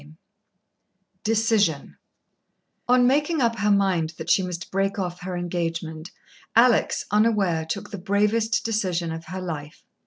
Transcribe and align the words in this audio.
XIII 0.03 0.15
Decision 1.23 1.97
On 2.87 3.05
making 3.05 3.39
up 3.39 3.59
her 3.59 3.69
mind 3.69 4.13
that 4.17 4.31
she 4.31 4.41
must 4.41 4.71
break 4.71 4.97
off 4.97 5.21
her 5.21 5.37
engagement, 5.37 6.09
Alex, 6.55 7.05
unaware, 7.11 7.67
took 7.67 7.91
the 7.91 7.99
bravest 7.99 8.65
decision 8.65 9.11
of 9.11 9.25
her 9.25 9.41
life. 9.43 9.83